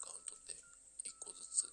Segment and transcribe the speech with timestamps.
[0.00, 0.54] カウントって
[1.04, 1.68] 1個ずつ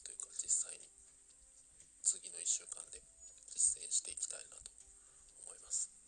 [0.00, 0.88] というか実際に
[2.00, 3.04] 次の1週間で
[3.52, 4.72] 実践していきたいなと
[5.44, 6.01] 思います。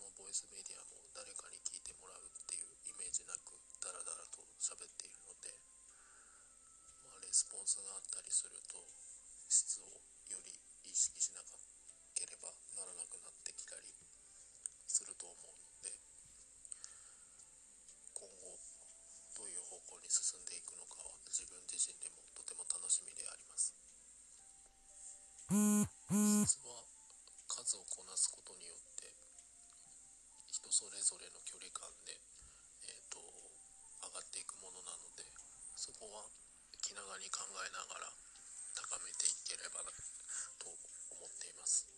[0.00, 3.52] のボイスメディアも誰かに聞いてもらうっていうイメージなく
[3.84, 5.52] ダラダラと喋っているので、
[7.04, 8.80] まあ、レスポンスがあったりすると
[9.52, 10.00] 質を
[10.32, 10.56] より
[10.88, 11.44] 意識しな
[12.16, 12.48] ければ
[12.80, 13.92] ならなくなってきたり
[14.88, 15.92] すると思うので
[18.16, 18.56] 今後
[19.36, 23.76] どういう方向に進んでいくのかは自分自身でもとても楽しみであります。
[25.50, 26.86] 実は
[27.50, 28.89] 数をこなすことによって
[30.70, 32.14] それぞれの距離感で、
[32.86, 33.26] えーと、と
[34.06, 35.26] 上がっていくものなので
[35.74, 36.22] そこは
[36.78, 38.06] 気長に考えながら
[38.78, 39.90] 高めていければな
[40.62, 41.90] と思っています。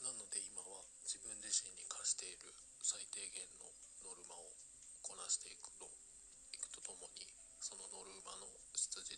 [0.00, 2.48] なので今は自分自身に課している
[2.80, 3.68] 最低限の
[4.00, 4.48] ノルマを
[5.04, 5.84] こなしていくと
[6.48, 7.28] いくとともに
[7.60, 9.13] そのノルマの出自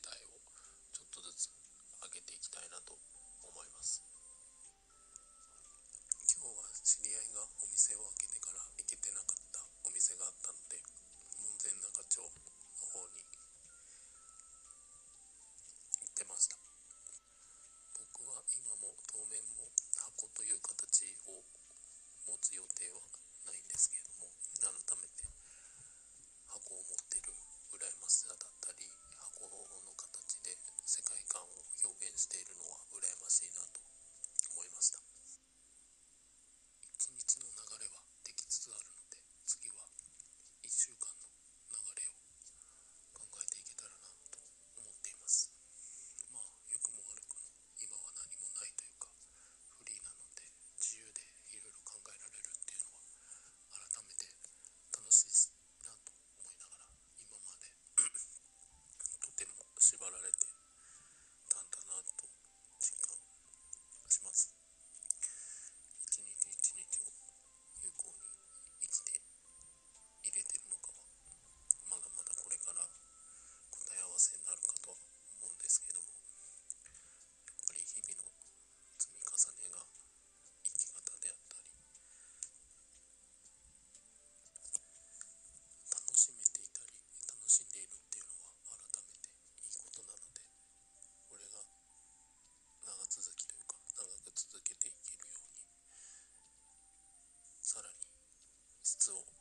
[99.06, 99.35] 活を